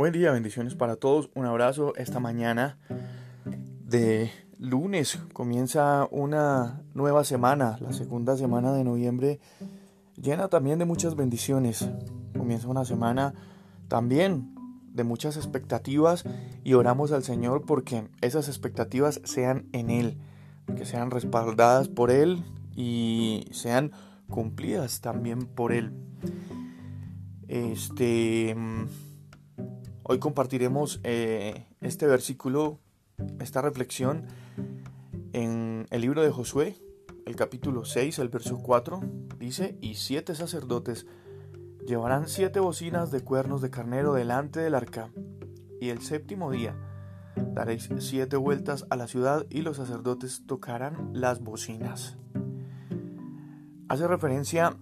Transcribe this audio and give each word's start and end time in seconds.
Buen 0.00 0.14
día, 0.14 0.32
bendiciones 0.32 0.74
para 0.74 0.96
todos. 0.96 1.28
Un 1.34 1.44
abrazo 1.44 1.94
esta 1.94 2.20
mañana 2.20 2.78
de 3.84 4.30
lunes. 4.58 5.18
Comienza 5.34 6.08
una 6.10 6.80
nueva 6.94 7.22
semana, 7.22 7.76
la 7.82 7.92
segunda 7.92 8.34
semana 8.38 8.72
de 8.72 8.82
noviembre, 8.82 9.40
llena 10.16 10.48
también 10.48 10.78
de 10.78 10.86
muchas 10.86 11.16
bendiciones. 11.16 11.86
Comienza 12.34 12.66
una 12.68 12.86
semana 12.86 13.34
también 13.88 14.54
de 14.90 15.04
muchas 15.04 15.36
expectativas 15.36 16.24
y 16.64 16.72
oramos 16.72 17.12
al 17.12 17.22
Señor 17.22 17.66
porque 17.66 18.08
esas 18.22 18.48
expectativas 18.48 19.20
sean 19.24 19.66
en 19.72 19.90
Él, 19.90 20.16
que 20.78 20.86
sean 20.86 21.10
respaldadas 21.10 21.88
por 21.88 22.10
Él 22.10 22.42
y 22.74 23.44
sean 23.50 23.92
cumplidas 24.30 25.02
también 25.02 25.40
por 25.44 25.72
Él. 25.72 25.92
Este 27.48 28.56
Hoy 30.12 30.18
compartiremos 30.18 30.98
eh, 31.04 31.68
este 31.80 32.08
versículo, 32.08 32.80
esta 33.38 33.62
reflexión 33.62 34.26
en 35.32 35.86
el 35.90 36.00
libro 36.00 36.20
de 36.24 36.32
Josué, 36.32 36.74
el 37.26 37.36
capítulo 37.36 37.84
6, 37.84 38.18
el 38.18 38.28
verso 38.28 38.58
4, 38.58 39.02
dice, 39.38 39.78
y 39.80 39.94
siete 39.94 40.34
sacerdotes 40.34 41.06
llevarán 41.86 42.26
siete 42.26 42.58
bocinas 42.58 43.12
de 43.12 43.20
cuernos 43.20 43.62
de 43.62 43.70
carnero 43.70 44.12
delante 44.12 44.58
del 44.58 44.74
arca, 44.74 45.12
y 45.80 45.90
el 45.90 46.02
séptimo 46.02 46.50
día 46.50 46.74
daréis 47.54 47.88
siete 48.00 48.36
vueltas 48.36 48.86
a 48.90 48.96
la 48.96 49.06
ciudad 49.06 49.46
y 49.48 49.62
los 49.62 49.76
sacerdotes 49.76 50.42
tocarán 50.44 51.10
las 51.12 51.38
bocinas. 51.38 52.16
Hace 53.86 54.08
referencia 54.08 54.76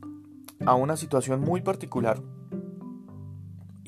a 0.65 0.75
una 0.75 0.97
situación 0.97 1.43
muy 1.43 1.61
particular 1.61 2.23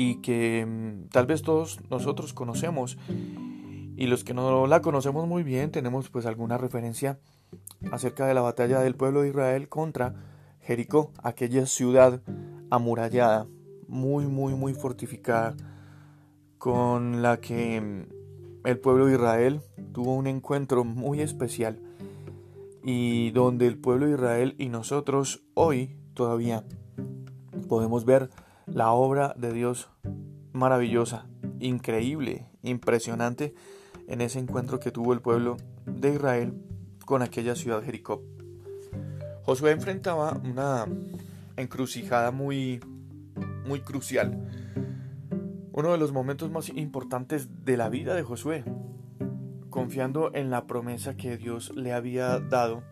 y 0.00 0.14
que 0.22 0.64
mm, 0.64 1.08
tal 1.10 1.26
vez 1.26 1.42
todos 1.42 1.78
nosotros 1.90 2.32
conocemos 2.32 2.96
y 3.96 4.06
los 4.06 4.24
que 4.24 4.32
no 4.32 4.66
la 4.66 4.80
conocemos 4.80 5.28
muy 5.28 5.42
bien 5.42 5.70
tenemos 5.70 6.08
pues 6.08 6.24
alguna 6.24 6.56
referencia 6.56 7.18
acerca 7.92 8.26
de 8.26 8.32
la 8.32 8.40
batalla 8.40 8.80
del 8.80 8.94
pueblo 8.94 9.20
de 9.20 9.28
Israel 9.28 9.68
contra 9.68 10.14
Jericó, 10.62 11.12
aquella 11.22 11.66
ciudad 11.66 12.22
amurallada, 12.70 13.46
muy 13.88 14.26
muy 14.26 14.54
muy 14.54 14.72
fortificada 14.72 15.54
con 16.56 17.20
la 17.20 17.38
que 17.42 17.78
mm, 17.82 18.66
el 18.66 18.78
pueblo 18.78 19.04
de 19.04 19.16
Israel 19.16 19.60
tuvo 19.92 20.14
un 20.14 20.26
encuentro 20.26 20.82
muy 20.82 21.20
especial 21.20 21.78
y 22.82 23.32
donde 23.32 23.66
el 23.66 23.76
pueblo 23.76 24.06
de 24.06 24.12
Israel 24.12 24.54
y 24.56 24.70
nosotros 24.70 25.42
hoy 25.52 25.94
todavía 26.14 26.64
podemos 27.68 28.06
ver 28.06 28.30
la 28.72 28.92
obra 28.92 29.34
de 29.36 29.52
Dios 29.52 29.90
maravillosa, 30.52 31.26
increíble, 31.58 32.46
impresionante 32.62 33.54
en 34.06 34.20
ese 34.20 34.38
encuentro 34.38 34.80
que 34.80 34.90
tuvo 34.90 35.12
el 35.12 35.20
pueblo 35.20 35.56
de 35.86 36.14
Israel 36.14 36.54
con 37.04 37.22
aquella 37.22 37.54
ciudad 37.54 37.82
Jericó. 37.82 38.22
Josué 39.44 39.72
enfrentaba 39.72 40.40
una 40.44 40.86
encrucijada 41.56 42.30
muy 42.30 42.80
muy 43.66 43.80
crucial. 43.80 44.48
Uno 45.72 45.92
de 45.92 45.98
los 45.98 46.12
momentos 46.12 46.50
más 46.50 46.68
importantes 46.70 47.64
de 47.64 47.76
la 47.76 47.88
vida 47.88 48.14
de 48.14 48.22
Josué, 48.22 48.64
confiando 49.70 50.34
en 50.34 50.50
la 50.50 50.66
promesa 50.66 51.16
que 51.16 51.36
Dios 51.36 51.72
le 51.76 51.92
había 51.92 52.40
dado 52.40 52.82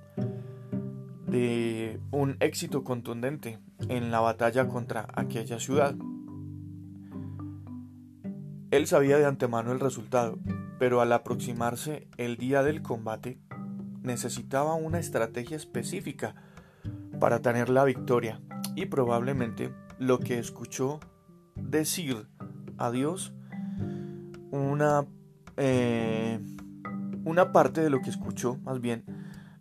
de 1.26 2.00
un 2.10 2.36
éxito 2.40 2.84
contundente 2.84 3.58
en 3.88 4.10
la 4.10 4.20
batalla 4.20 4.68
contra 4.68 5.06
aquella 5.14 5.58
ciudad. 5.58 5.94
Él 8.70 8.86
sabía 8.86 9.18
de 9.18 9.24
antemano 9.24 9.72
el 9.72 9.80
resultado, 9.80 10.38
pero 10.78 11.00
al 11.00 11.12
aproximarse 11.12 12.08
el 12.16 12.36
día 12.36 12.62
del 12.62 12.82
combate, 12.82 13.40
necesitaba 14.02 14.74
una 14.74 14.98
estrategia 14.98 15.56
específica 15.56 16.34
para 17.18 17.40
tener 17.40 17.68
la 17.68 17.84
victoria 17.84 18.40
y 18.74 18.86
probablemente 18.86 19.72
lo 19.98 20.18
que 20.18 20.38
escuchó 20.38 21.00
decir 21.56 22.28
a 22.76 22.90
Dios, 22.90 23.32
una, 24.50 25.06
eh, 25.56 26.40
una 27.24 27.52
parte 27.52 27.80
de 27.80 27.90
lo 27.90 28.00
que 28.00 28.10
escuchó 28.10 28.56
más 28.58 28.80
bien 28.80 29.04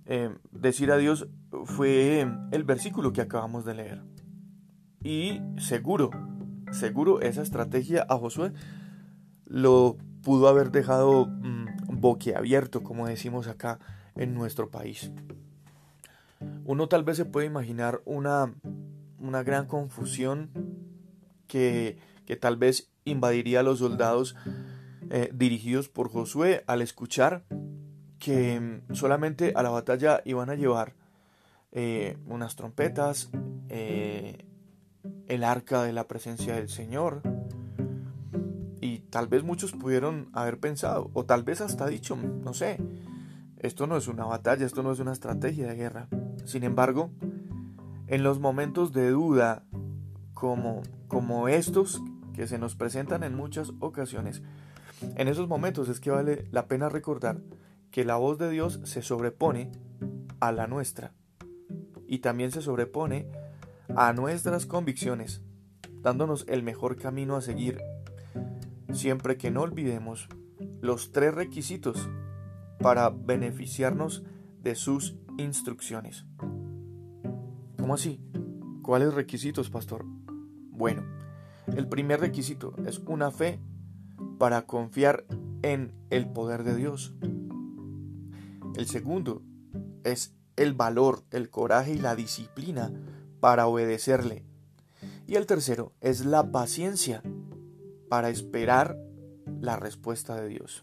eh, 0.06 0.34
decir 0.52 0.92
a 0.92 0.98
Dios 0.98 1.28
fue 1.66 2.28
el 2.52 2.64
versículo 2.64 3.14
que 3.14 3.22
acabamos 3.22 3.66
de 3.66 3.74
leer. 3.74 4.04
Y 5.04 5.42
seguro, 5.58 6.10
seguro 6.72 7.22
esa 7.22 7.42
estrategia 7.42 8.06
a 8.10 8.18
Josué 8.18 8.52
lo 9.46 9.98
pudo 10.24 10.48
haber 10.48 10.72
dejado 10.72 11.28
mm, 11.28 12.00
boquiabierto, 12.00 12.84
como 12.84 13.08
decimos 13.08 13.48
acá 13.48 13.80
en 14.16 14.34
nuestro 14.34 14.70
país. 14.70 15.12
Uno 16.66 16.88
tal 16.88 17.04
vez 17.04 17.18
se 17.18 17.26
puede 17.26 17.48
imaginar 17.48 18.02
una, 18.06 18.54
una 19.20 19.44
gran 19.44 19.68
confusión 19.68 20.50
que, 21.48 21.98
que, 22.26 22.36
tal 22.36 22.58
vez 22.58 22.92
invadiría 23.06 23.62
a 23.62 23.64
los 23.64 23.80
soldados 23.80 24.36
eh, 25.10 25.32
dirigidos 25.34 25.88
por 25.88 26.10
Josué 26.10 26.64
al 26.68 26.82
escuchar 26.82 27.46
que 28.20 28.60
mm, 28.60 28.94
solamente 28.94 29.54
a 29.56 29.64
la 29.64 29.70
batalla 29.70 30.22
iban 30.26 30.50
a 30.50 30.56
llevar 30.56 30.96
eh, 31.72 32.18
unas 32.26 32.56
trompetas, 32.56 33.30
eh, 33.70 34.46
el 35.28 35.44
arca 35.44 35.84
de 35.84 35.94
la 35.94 36.08
presencia 36.08 36.56
del 36.56 36.70
Señor. 36.70 37.22
Y 38.82 39.00
tal 39.00 39.28
vez 39.28 39.44
muchos 39.44 39.74
pudieron 39.74 40.30
haber 40.34 40.60
pensado, 40.60 41.10
o 41.14 41.26
tal 41.26 41.44
vez 41.44 41.62
hasta 41.62 41.88
dicho, 41.88 42.16
no 42.16 42.54
sé, 42.54 42.78
esto 43.60 43.88
no 43.88 43.98
es 43.98 44.08
una 44.08 44.26
batalla, 44.26 44.66
esto 44.66 44.84
no 44.84 44.92
es 44.92 45.00
una 45.00 45.12
estrategia 45.12 45.68
de 45.68 45.76
guerra. 45.76 46.08
Sin 46.46 46.64
embargo, 46.64 47.10
en 48.08 48.24
los 48.24 48.40
momentos 48.40 48.94
de 48.94 49.10
duda 49.10 49.64
como, 50.34 50.84
como 51.08 51.48
estos 51.48 52.02
que 52.34 52.48
se 52.48 52.60
nos 52.60 52.76
presentan 52.76 53.24
en 53.24 53.36
muchas 53.36 53.74
ocasiones, 53.80 54.44
en 55.16 55.28
esos 55.28 55.48
momentos 55.48 55.90
es 55.90 56.00
que 56.00 56.12
vale 56.12 56.48
la 56.52 56.68
pena 56.68 56.88
recordar 56.90 57.42
que 57.92 58.06
la 58.06 58.16
voz 58.16 58.38
de 58.38 58.50
Dios 58.50 58.80
se 58.84 59.02
sobrepone 59.02 59.72
a 60.40 60.52
la 60.52 60.68
nuestra 60.68 61.14
y 62.08 62.20
también 62.20 62.52
se 62.52 62.62
sobrepone 62.62 63.28
a 63.96 64.14
nuestras 64.14 64.66
convicciones, 64.66 65.42
dándonos 66.02 66.46
el 66.48 66.64
mejor 66.64 66.96
camino 66.96 67.36
a 67.36 67.42
seguir, 67.42 67.80
siempre 68.94 69.38
que 69.38 69.52
no 69.52 69.62
olvidemos 69.62 70.28
los 70.82 71.12
tres 71.12 71.34
requisitos 71.34 72.10
para 72.80 73.10
beneficiarnos 73.10 74.24
de 74.62 74.76
sus 74.76 75.18
instrucciones. 75.38 76.26
¿Cómo 77.78 77.94
así? 77.94 78.22
¿Cuáles 78.82 79.14
requisitos, 79.14 79.70
pastor? 79.70 80.06
Bueno, 80.72 81.04
el 81.76 81.88
primer 81.88 82.20
requisito 82.20 82.74
es 82.86 83.00
una 83.00 83.32
fe 83.32 83.60
para 84.38 84.66
confiar 84.66 85.26
en 85.62 85.94
el 86.10 86.30
poder 86.30 86.64
de 86.64 86.76
Dios. 86.76 87.14
El 88.76 88.86
segundo 88.86 89.42
es 90.04 90.37
el 90.58 90.74
valor, 90.74 91.24
el 91.32 91.50
coraje 91.50 91.94
y 91.94 92.00
la 92.00 92.16
disciplina 92.16 92.92
para 93.40 93.68
obedecerle. 93.68 94.44
Y 95.26 95.36
el 95.36 95.46
tercero 95.46 95.94
es 96.02 96.26
la 96.26 96.52
paciencia 96.52 97.22
para 98.10 98.30
esperar 98.30 98.98
la 99.62 99.78
respuesta 99.78 100.36
de 100.36 100.50
Dios. 100.50 100.82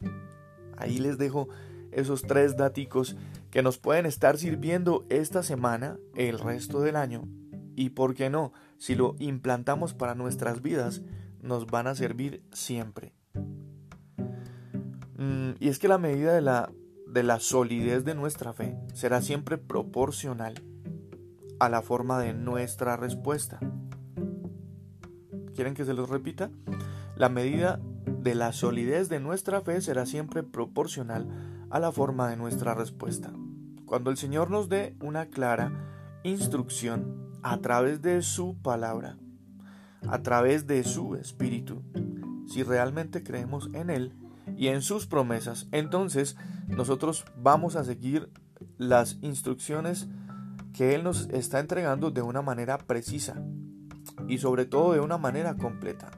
Ahí 0.76 0.98
les 0.98 1.18
dejo 1.18 1.48
esos 1.92 2.22
tres 2.22 2.56
daticos 2.56 3.16
que 3.50 3.62
nos 3.62 3.78
pueden 3.78 4.06
estar 4.06 4.36
sirviendo 4.38 5.04
esta 5.08 5.42
semana, 5.42 5.98
el 6.14 6.38
resto 6.38 6.80
del 6.80 6.96
año, 6.96 7.22
y 7.76 7.90
por 7.90 8.14
qué 8.14 8.30
no, 8.30 8.52
si 8.78 8.94
lo 8.94 9.16
implantamos 9.18 9.94
para 9.94 10.14
nuestras 10.14 10.62
vidas, 10.62 11.02
nos 11.40 11.66
van 11.66 11.86
a 11.86 11.94
servir 11.94 12.42
siempre. 12.52 13.14
Mm, 15.16 15.52
y 15.60 15.68
es 15.68 15.78
que 15.78 15.88
la 15.88 15.98
medida 15.98 16.34
de 16.34 16.40
la 16.40 16.70
de 17.14 17.22
la 17.22 17.38
solidez 17.38 18.04
de 18.04 18.16
nuestra 18.16 18.52
fe 18.52 18.76
será 18.92 19.22
siempre 19.22 19.56
proporcional 19.56 20.54
a 21.60 21.68
la 21.68 21.80
forma 21.80 22.18
de 22.18 22.34
nuestra 22.34 22.96
respuesta. 22.96 23.60
¿Quieren 25.54 25.74
que 25.74 25.84
se 25.84 25.94
los 25.94 26.10
repita? 26.10 26.50
La 27.14 27.28
medida 27.28 27.80
de 28.04 28.34
la 28.34 28.52
solidez 28.52 29.08
de 29.08 29.20
nuestra 29.20 29.60
fe 29.60 29.80
será 29.80 30.06
siempre 30.06 30.42
proporcional 30.42 31.28
a 31.70 31.78
la 31.78 31.92
forma 31.92 32.28
de 32.28 32.36
nuestra 32.36 32.74
respuesta. 32.74 33.32
Cuando 33.86 34.10
el 34.10 34.16
Señor 34.16 34.50
nos 34.50 34.68
dé 34.68 34.96
una 35.00 35.26
clara 35.26 36.18
instrucción 36.24 37.30
a 37.44 37.58
través 37.58 38.02
de 38.02 38.22
su 38.22 38.60
palabra, 38.60 39.18
a 40.08 40.20
través 40.22 40.66
de 40.66 40.82
su 40.82 41.14
espíritu, 41.14 41.80
si 42.48 42.64
realmente 42.64 43.22
creemos 43.22 43.70
en 43.72 43.90
Él, 43.90 44.14
y 44.56 44.68
en 44.68 44.82
sus 44.82 45.06
promesas, 45.06 45.68
entonces 45.72 46.36
nosotros 46.68 47.24
vamos 47.36 47.76
a 47.76 47.84
seguir 47.84 48.30
las 48.78 49.18
instrucciones 49.22 50.08
que 50.72 50.94
Él 50.94 51.04
nos 51.04 51.28
está 51.30 51.60
entregando 51.60 52.10
de 52.10 52.22
una 52.22 52.42
manera 52.42 52.78
precisa 52.78 53.42
y 54.28 54.38
sobre 54.38 54.64
todo 54.64 54.92
de 54.92 55.00
una 55.00 55.18
manera 55.18 55.56
completa. 55.56 56.10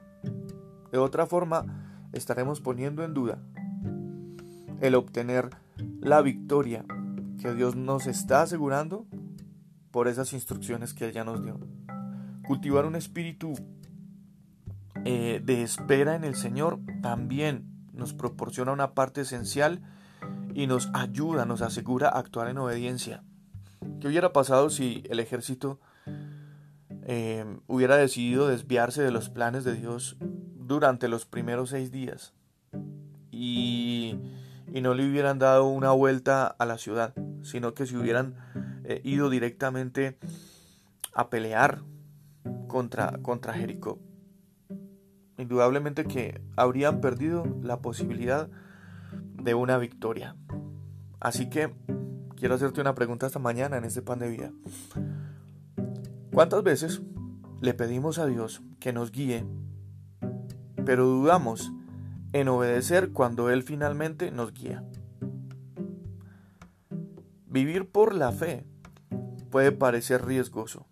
De 0.90 0.98
otra 0.98 1.26
forma, 1.26 2.08
estaremos 2.12 2.60
poniendo 2.60 3.04
en 3.04 3.14
duda 3.14 3.38
el 4.80 4.94
obtener 4.94 5.50
la 6.00 6.22
victoria 6.22 6.84
que 7.40 7.54
Dios 7.54 7.76
nos 7.76 8.06
está 8.06 8.42
asegurando 8.42 9.06
por 9.90 10.08
esas 10.08 10.32
instrucciones 10.32 10.94
que 10.94 11.06
Él 11.06 11.12
ya 11.12 11.24
nos 11.24 11.42
dio. 11.42 11.58
Cultivar 12.46 12.86
un 12.86 12.96
espíritu 12.96 13.54
eh, 15.04 15.40
de 15.44 15.62
espera 15.62 16.14
en 16.16 16.24
el 16.24 16.34
Señor 16.34 16.80
también 17.02 17.75
nos 17.96 18.14
proporciona 18.14 18.72
una 18.72 18.94
parte 18.94 19.22
esencial 19.22 19.81
y 20.54 20.66
nos 20.66 20.88
ayuda, 20.94 21.44
nos 21.44 21.62
asegura 21.62 22.08
actuar 22.08 22.48
en 22.48 22.58
obediencia. 22.58 23.25
¿Qué 24.00 24.08
hubiera 24.08 24.32
pasado 24.32 24.70
si 24.70 25.02
el 25.08 25.20
ejército 25.20 25.81
eh, 27.08 27.44
hubiera 27.66 27.96
decidido 27.96 28.48
desviarse 28.48 29.02
de 29.02 29.10
los 29.10 29.31
planes 29.31 29.64
de 29.64 29.75
Dios 29.75 30.16
durante 30.20 31.08
los 31.08 31.25
primeros 31.25 31.70
seis 31.70 31.90
días 31.90 32.34
y, 33.31 34.19
no 34.82 34.93
le 34.93 35.08
hubieran 35.08 35.38
dado 35.38 35.64
una 35.64 35.93
vuelta 35.93 36.46
a 36.46 36.66
la 36.66 36.76
ciudad, 36.76 37.14
sino 37.43 37.72
que 37.75 37.87
se 37.87 37.96
hubieran 37.96 38.34
eh, 38.84 39.00
ido 39.04 39.31
directamente 39.31 40.19
a 41.14 41.31
pelear 41.31 41.82
contra, 42.69 43.19
contra 43.22 43.54
Jericó? 43.54 43.98
Indudablemente 45.38 46.04
que 46.04 46.40
habrían 46.56 47.00
perdido 47.00 47.44
la 47.62 47.80
posibilidad 47.80 48.48
de 49.34 49.54
una 49.54 49.78
victoria. 49.78 50.36
Así 51.20 51.48
que 51.48 51.72
quiero 52.36 52.54
hacerte 52.54 52.80
una 52.80 52.94
pregunta 52.94 53.26
esta 53.26 53.38
mañana 53.38 53.76
en 53.76 53.84
este 53.84 54.02
pan 54.02 54.18
de 54.18 54.28
vida. 54.28 54.52
¿Cuántas 56.32 56.62
veces 56.62 57.02
le 57.60 57.74
pedimos 57.74 58.18
a 58.18 58.26
Dios 58.26 58.62
que 58.80 58.92
nos 58.92 59.10
guíe, 59.10 59.46
pero 60.84 61.06
dudamos 61.06 61.72
en 62.32 62.48
obedecer 62.48 63.12
cuando 63.12 63.50
Él 63.50 63.62
finalmente 63.62 64.30
nos 64.30 64.52
guía? 64.52 64.84
Vivir 67.46 67.88
por 67.88 68.14
la 68.14 68.32
fe 68.32 68.66
puede 69.50 69.72
parecer 69.72 70.26
riesgoso. 70.26 70.86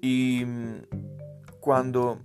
Y 0.00 0.44
cuando 1.60 2.20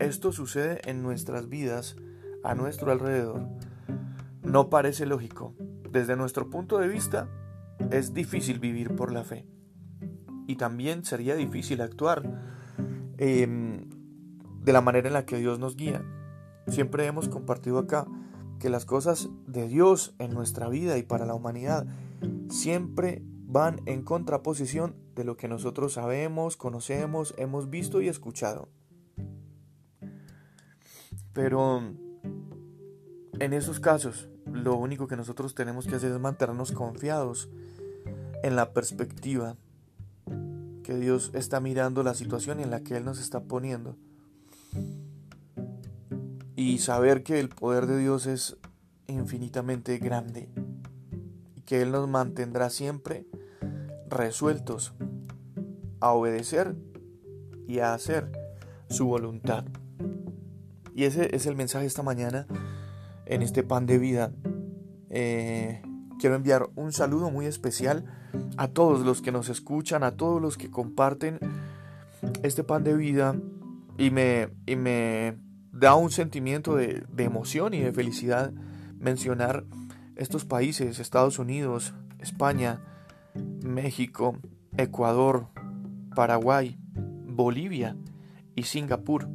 esto 0.00 0.32
sucede 0.32 0.80
en 0.84 1.02
nuestras 1.02 1.48
vidas, 1.48 1.96
a 2.42 2.54
nuestro 2.54 2.90
alrededor, 2.90 3.46
no 4.42 4.70
parece 4.70 5.06
lógico. 5.06 5.54
Desde 5.90 6.16
nuestro 6.16 6.48
punto 6.50 6.78
de 6.78 6.88
vista, 6.88 7.28
es 7.90 8.14
difícil 8.14 8.58
vivir 8.58 8.96
por 8.96 9.12
la 9.12 9.24
fe. 9.24 9.46
Y 10.46 10.56
también 10.56 11.04
sería 11.04 11.36
difícil 11.36 11.80
actuar 11.80 12.22
em, 13.18 13.88
de 14.62 14.72
la 14.72 14.80
manera 14.80 15.08
en 15.08 15.14
la 15.14 15.26
que 15.26 15.36
Dios 15.36 15.58
nos 15.58 15.76
guía. 15.76 16.02
Siempre 16.66 17.06
hemos 17.06 17.28
compartido 17.28 17.78
acá 17.78 18.06
que 18.58 18.70
las 18.70 18.84
cosas 18.84 19.28
de 19.46 19.68
Dios 19.68 20.14
en 20.18 20.32
nuestra 20.32 20.68
vida 20.68 20.98
y 20.98 21.02
para 21.02 21.26
la 21.26 21.34
humanidad 21.34 21.86
siempre 22.48 23.22
van 23.46 23.80
en 23.86 24.02
contraposición 24.02 24.96
de 25.14 25.24
lo 25.24 25.36
que 25.36 25.48
nosotros 25.48 25.94
sabemos, 25.94 26.56
conocemos, 26.56 27.34
hemos 27.36 27.68
visto 27.68 28.00
y 28.00 28.08
escuchado. 28.08 28.68
Pero 31.32 31.82
en 33.38 33.52
esos 33.52 33.80
casos, 33.80 34.28
lo 34.52 34.76
único 34.76 35.06
que 35.06 35.16
nosotros 35.16 35.54
tenemos 35.54 35.86
que 35.86 35.96
hacer 35.96 36.12
es 36.12 36.20
mantenernos 36.20 36.72
confiados 36.72 37.48
en 38.42 38.56
la 38.56 38.72
perspectiva 38.72 39.56
que 40.82 40.96
Dios 40.96 41.30
está 41.34 41.60
mirando 41.60 42.02
la 42.02 42.14
situación 42.14 42.60
en 42.60 42.70
la 42.70 42.80
que 42.80 42.96
Él 42.96 43.04
nos 43.04 43.20
está 43.20 43.40
poniendo. 43.40 43.96
Y 46.56 46.78
saber 46.78 47.22
que 47.22 47.40
el 47.40 47.48
poder 47.48 47.86
de 47.86 47.98
Dios 47.98 48.26
es 48.26 48.56
infinitamente 49.06 49.98
grande 49.98 50.48
y 51.56 51.62
que 51.62 51.82
Él 51.82 51.92
nos 51.92 52.08
mantendrá 52.08 52.70
siempre 52.70 53.26
resueltos 54.08 54.92
a 56.00 56.12
obedecer 56.12 56.76
y 57.66 57.78
a 57.78 57.94
hacer 57.94 58.30
su 58.88 59.06
voluntad. 59.06 59.64
Y 60.94 61.04
ese 61.04 61.34
es 61.34 61.46
el 61.46 61.56
mensaje 61.56 61.86
esta 61.86 62.02
mañana 62.02 62.46
en 63.26 63.42
este 63.42 63.62
pan 63.62 63.86
de 63.86 63.98
vida. 63.98 64.32
Eh, 65.08 65.82
quiero 66.18 66.36
enviar 66.36 66.68
un 66.74 66.92
saludo 66.92 67.30
muy 67.30 67.46
especial 67.46 68.04
a 68.56 68.68
todos 68.68 69.00
los 69.00 69.22
que 69.22 69.32
nos 69.32 69.48
escuchan, 69.48 70.02
a 70.02 70.12
todos 70.12 70.40
los 70.40 70.56
que 70.56 70.70
comparten 70.70 71.38
este 72.42 72.64
pan 72.64 72.84
de 72.84 72.96
vida 72.96 73.36
y 73.98 74.10
me, 74.10 74.48
y 74.66 74.76
me 74.76 75.38
da 75.72 75.94
un 75.94 76.10
sentimiento 76.10 76.76
de, 76.76 77.04
de 77.12 77.24
emoción 77.24 77.74
y 77.74 77.80
de 77.80 77.92
felicidad 77.92 78.52
mencionar 78.98 79.64
estos 80.16 80.44
países, 80.44 80.98
Estados 80.98 81.38
Unidos, 81.38 81.94
España, 82.18 82.80
México, 83.64 84.36
Ecuador, 84.76 85.46
Paraguay, 86.14 86.78
Bolivia 86.94 87.96
y 88.54 88.64
Singapur 88.64 89.28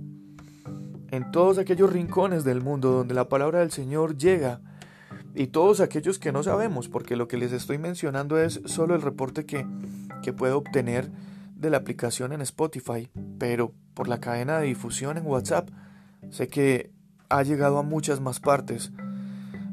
en 1.11 1.31
todos 1.31 1.57
aquellos 1.57 1.91
rincones 1.91 2.43
del 2.43 2.61
mundo 2.61 2.91
donde 2.91 3.13
la 3.13 3.29
palabra 3.29 3.59
del 3.59 3.71
Señor 3.71 4.17
llega 4.17 4.61
y 5.33 5.47
todos 5.47 5.79
aquellos 5.79 6.19
que 6.19 6.31
no 6.31 6.43
sabemos, 6.43 6.87
porque 6.87 7.15
lo 7.15 7.27
que 7.27 7.37
les 7.37 7.51
estoy 7.51 7.77
mencionando 7.77 8.37
es 8.37 8.61
solo 8.65 8.95
el 8.95 9.01
reporte 9.01 9.45
que, 9.45 9.65
que 10.23 10.33
puedo 10.33 10.57
obtener 10.57 11.11
de 11.55 11.69
la 11.69 11.77
aplicación 11.77 12.33
en 12.33 12.41
Spotify, 12.41 13.09
pero 13.37 13.73
por 13.93 14.07
la 14.07 14.19
cadena 14.19 14.59
de 14.59 14.67
difusión 14.67 15.17
en 15.17 15.25
WhatsApp 15.25 15.69
sé 16.29 16.47
que 16.47 16.91
ha 17.29 17.43
llegado 17.43 17.77
a 17.77 17.83
muchas 17.83 18.21
más 18.21 18.39
partes. 18.39 18.91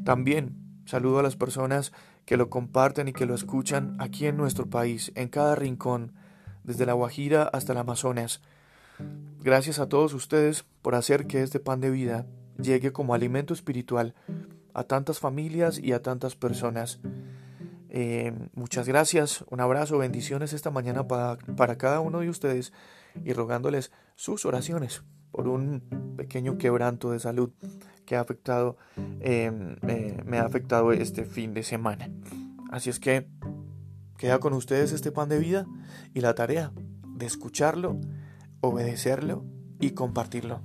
También 0.05 0.57
saludo 0.85 1.19
a 1.19 1.23
las 1.23 1.37
personas 1.37 1.93
que 2.25 2.37
lo 2.37 2.51
comparten 2.51 3.09
y 3.09 3.13
que 3.13 3.27
lo 3.27 3.35
escuchan 3.35 3.97
aquí 3.99 4.27
en 4.27 4.37
nuestro 4.37 4.69
país, 4.69 5.13
en 5.15 5.29
cada 5.29 5.55
rincón, 5.55 6.13
desde 6.65 6.87
la 6.87 6.93
Guajira 6.93 7.45
hasta 7.45 7.73
el 7.73 7.79
Amazonas. 7.79 8.41
Gracias 9.41 9.79
a 9.79 9.89
todos 9.89 10.15
ustedes 10.15 10.65
por 10.83 10.95
hacer 10.95 11.27
que 11.27 11.43
este 11.43 11.61
pan 11.61 11.81
de 11.81 11.91
vida 11.91 12.27
llegue 12.61 12.93
como 12.93 13.15
alimento 13.15 13.55
espiritual 13.55 14.15
a 14.75 14.85
tantas 14.85 15.19
familias 15.19 15.79
y 15.79 15.93
a 15.93 16.03
tantas 16.03 16.37
personas. 16.37 17.01
Eh, 17.89 18.33
muchas 18.55 18.89
gracias, 18.89 19.45
un 19.51 19.61
abrazo, 19.61 19.99
bendiciones 19.99 20.53
esta 20.53 20.71
mañana 20.71 21.07
para, 21.07 21.37
para 21.57 21.77
cada 21.77 22.01
uno 22.01 22.21
de 22.21 22.29
ustedes 22.31 22.73
y 23.25 23.33
rogándoles 23.33 23.93
sus 24.15 24.47
oraciones 24.47 25.03
por 25.33 25.49
un 25.49 26.15
pequeño 26.17 26.57
quebranto 26.59 27.11
de 27.11 27.19
salud 27.19 27.51
que 28.07 28.17
ha 28.17 28.21
afectado, 28.21 28.77
em, 29.21 29.77
me 30.25 30.39
ha 30.39 30.45
afectado 30.45 30.93
este 30.93 31.25
fin 31.25 31.55
de 31.55 31.63
semana. 31.63 32.11
Así 32.71 32.91
es 32.91 33.01
que 33.01 33.27
queda 34.19 34.39
con 34.39 34.53
ustedes 34.53 34.93
este 34.93 35.11
pan 35.11 35.29
de 35.29 35.39
vida 35.39 35.67
y 36.15 36.21
la 36.21 36.35
tarea 36.35 36.73
de 37.17 37.27
escucharlo 37.27 37.99
obedecerlo 38.63 39.45
y 39.81 39.91
compartirlo. 39.91 40.63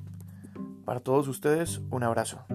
Para 0.85 1.01
todos 1.01 1.27
ustedes, 1.27 1.81
un 1.89 2.03
abrazo. 2.03 2.45